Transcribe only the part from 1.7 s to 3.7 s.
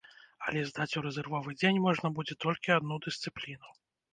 можна будзе толькі адну дысцыпліну.